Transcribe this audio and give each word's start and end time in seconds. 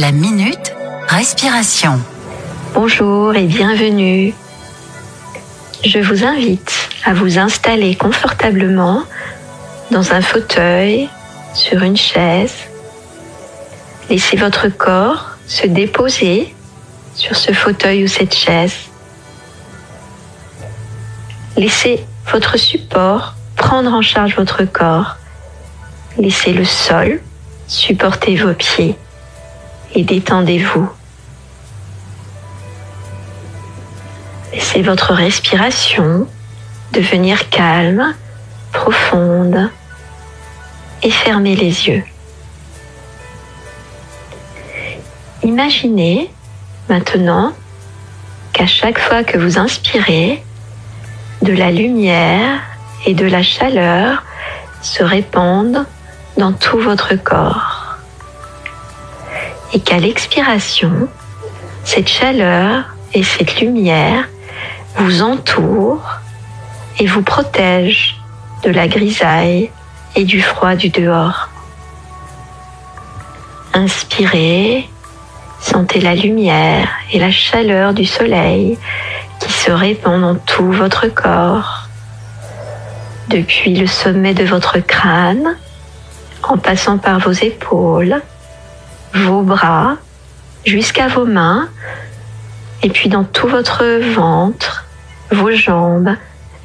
La 0.00 0.12
minute 0.12 0.72
respiration. 1.08 2.00
Bonjour 2.72 3.36
et 3.36 3.44
bienvenue. 3.44 4.32
Je 5.84 5.98
vous 5.98 6.24
invite 6.24 6.88
à 7.04 7.12
vous 7.12 7.38
installer 7.38 7.96
confortablement 7.96 9.02
dans 9.90 10.14
un 10.14 10.22
fauteuil, 10.22 11.10
sur 11.52 11.82
une 11.82 11.98
chaise. 11.98 12.54
Laissez 14.08 14.38
votre 14.38 14.68
corps 14.68 15.36
se 15.46 15.66
déposer 15.66 16.54
sur 17.14 17.36
ce 17.36 17.52
fauteuil 17.52 18.04
ou 18.04 18.08
cette 18.08 18.34
chaise. 18.34 18.76
Laissez 21.58 22.06
votre 22.32 22.56
support 22.56 23.34
prendre 23.54 23.92
en 23.92 24.00
charge 24.00 24.34
votre 24.34 24.64
corps. 24.64 25.16
Laissez 26.16 26.54
le 26.54 26.64
sol 26.64 27.20
supporter 27.66 28.36
vos 28.36 28.54
pieds 28.54 28.96
et 29.94 30.02
détendez-vous. 30.04 30.88
Laissez 34.52 34.82
votre 34.82 35.12
respiration 35.12 36.26
devenir 36.92 37.48
calme, 37.50 38.14
profonde 38.72 39.70
et 41.02 41.10
fermez 41.10 41.54
les 41.54 41.88
yeux. 41.88 42.04
Imaginez 45.42 46.30
maintenant 46.88 47.52
qu'à 48.52 48.66
chaque 48.66 48.98
fois 48.98 49.24
que 49.24 49.38
vous 49.38 49.58
inspirez, 49.58 50.42
de 51.42 51.52
la 51.52 51.70
lumière 51.70 52.60
et 53.06 53.14
de 53.14 53.24
la 53.24 53.42
chaleur 53.42 54.24
se 54.82 55.02
répandent 55.02 55.86
dans 56.36 56.52
tout 56.52 56.78
votre 56.78 57.14
corps. 57.14 57.79
Et 59.72 59.80
qu'à 59.80 59.98
l'expiration, 59.98 61.08
cette 61.84 62.08
chaleur 62.08 62.84
et 63.14 63.22
cette 63.22 63.60
lumière 63.60 64.28
vous 64.96 65.22
entourent 65.22 66.18
et 66.98 67.06
vous 67.06 67.22
protègent 67.22 68.20
de 68.62 68.70
la 68.70 68.88
grisaille 68.88 69.70
et 70.16 70.24
du 70.24 70.42
froid 70.42 70.74
du 70.74 70.88
dehors. 70.90 71.48
Inspirez, 73.72 74.88
sentez 75.60 76.00
la 76.00 76.14
lumière 76.14 76.88
et 77.12 77.18
la 77.18 77.30
chaleur 77.30 77.94
du 77.94 78.04
soleil 78.04 78.78
qui 79.38 79.52
se 79.52 79.70
répand 79.70 80.20
dans 80.20 80.34
tout 80.34 80.72
votre 80.72 81.06
corps, 81.06 81.88
depuis 83.28 83.76
le 83.76 83.86
sommet 83.86 84.34
de 84.34 84.44
votre 84.44 84.78
crâne, 84.80 85.56
en 86.42 86.58
passant 86.58 86.98
par 86.98 87.20
vos 87.20 87.32
épaules, 87.32 88.20
vos 89.14 89.42
bras, 89.42 89.96
jusqu'à 90.64 91.08
vos 91.08 91.26
mains, 91.26 91.68
et 92.82 92.88
puis 92.88 93.08
dans 93.08 93.24
tout 93.24 93.48
votre 93.48 93.84
ventre, 94.14 94.86
vos 95.30 95.52
jambes, 95.52 96.16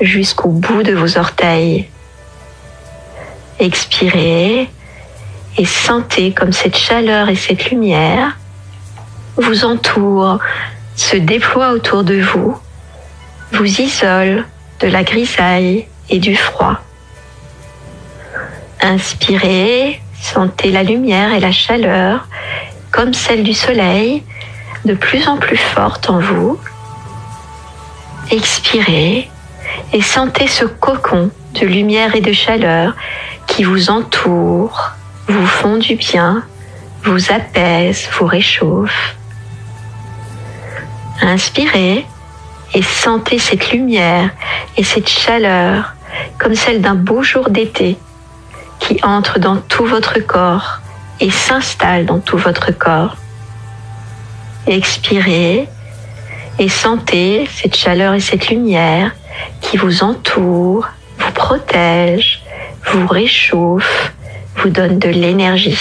jusqu'au 0.00 0.48
bout 0.48 0.82
de 0.82 0.92
vos 0.92 1.18
orteils. 1.18 1.88
Expirez 3.58 4.68
et 5.56 5.64
sentez 5.64 6.32
comme 6.32 6.52
cette 6.52 6.76
chaleur 6.76 7.28
et 7.28 7.36
cette 7.36 7.70
lumière 7.70 8.36
vous 9.36 9.64
entourent, 9.64 10.38
se 10.96 11.16
déploient 11.16 11.72
autour 11.72 12.04
de 12.04 12.20
vous, 12.20 12.56
vous 13.52 13.80
isolent 13.80 14.44
de 14.80 14.88
la 14.88 15.02
grisaille 15.02 15.86
et 16.10 16.18
du 16.18 16.36
froid. 16.36 16.80
Inspirez, 18.80 20.00
sentez 20.20 20.70
la 20.70 20.82
lumière 20.82 21.32
et 21.32 21.40
la 21.40 21.52
chaleur 21.52 22.28
comme 22.94 23.12
celle 23.12 23.42
du 23.42 23.54
soleil 23.54 24.22
de 24.84 24.94
plus 24.94 25.26
en 25.26 25.36
plus 25.36 25.56
forte 25.56 26.08
en 26.08 26.20
vous. 26.20 26.60
Expirez 28.30 29.28
et 29.92 30.00
sentez 30.00 30.46
ce 30.46 30.64
cocon 30.64 31.30
de 31.60 31.66
lumière 31.66 32.14
et 32.14 32.20
de 32.20 32.32
chaleur 32.32 32.94
qui 33.48 33.64
vous 33.64 33.90
entoure, 33.90 34.92
vous 35.26 35.46
font 35.46 35.76
du 35.76 35.96
bien, 35.96 36.44
vous 37.02 37.32
apaise, 37.32 38.08
vous 38.12 38.26
réchauffe. 38.26 39.16
Inspirez 41.20 42.06
et 42.74 42.82
sentez 42.82 43.40
cette 43.40 43.72
lumière 43.72 44.30
et 44.76 44.84
cette 44.84 45.08
chaleur 45.08 45.94
comme 46.38 46.54
celle 46.54 46.80
d'un 46.80 46.94
beau 46.94 47.24
jour 47.24 47.50
d'été 47.50 47.98
qui 48.78 49.00
entre 49.02 49.40
dans 49.40 49.56
tout 49.56 49.84
votre 49.84 50.20
corps 50.20 50.83
et 51.20 51.30
s'installe 51.30 52.06
dans 52.06 52.18
tout 52.18 52.38
votre 52.38 52.72
corps. 52.72 53.16
Expirez 54.66 55.68
et 56.58 56.68
sentez 56.68 57.48
cette 57.52 57.76
chaleur 57.76 58.14
et 58.14 58.20
cette 58.20 58.48
lumière 58.48 59.12
qui 59.60 59.76
vous 59.76 60.02
entoure, 60.02 60.88
vous 61.18 61.32
protège, 61.32 62.42
vous 62.86 63.06
réchauffe, 63.06 64.12
vous 64.56 64.68
donne 64.68 64.98
de 64.98 65.08
l'énergie. 65.08 65.78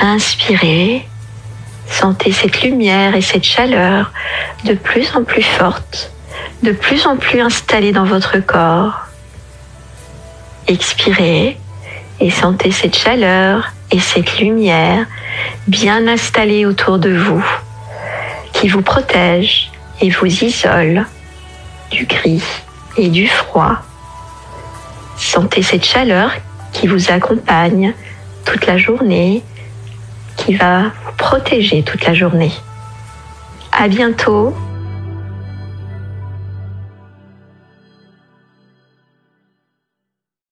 Inspirez, 0.00 1.08
sentez 1.88 2.32
cette 2.32 2.62
lumière 2.62 3.14
et 3.14 3.22
cette 3.22 3.44
chaleur 3.44 4.12
de 4.64 4.74
plus 4.74 5.14
en 5.14 5.24
plus 5.24 5.42
forte, 5.42 6.12
de 6.62 6.72
plus 6.72 7.06
en 7.06 7.16
plus 7.16 7.40
installée 7.40 7.92
dans 7.92 8.04
votre 8.04 8.38
corps. 8.38 9.00
Expirez 10.66 11.58
et 12.20 12.30
sentez 12.30 12.70
cette 12.70 12.96
chaleur 12.96 13.72
et 13.90 14.00
cette 14.00 14.38
lumière 14.38 15.06
bien 15.66 16.06
installée 16.06 16.66
autour 16.66 16.98
de 16.98 17.10
vous, 17.10 17.44
qui 18.52 18.68
vous 18.68 18.82
protège 18.82 19.70
et 20.00 20.10
vous 20.10 20.26
isole 20.26 21.06
du 21.90 22.06
gris 22.06 22.42
et 22.96 23.08
du 23.08 23.26
froid. 23.26 23.78
Sentez 25.16 25.62
cette 25.62 25.84
chaleur 25.84 26.32
qui 26.72 26.86
vous 26.86 27.10
accompagne 27.10 27.94
toute 28.44 28.66
la 28.66 28.76
journée, 28.76 29.42
qui 30.36 30.54
va 30.54 30.82
vous 30.82 31.12
protéger 31.16 31.82
toute 31.82 32.04
la 32.04 32.14
journée. 32.14 32.52
À 33.72 33.88
bientôt 33.88 34.54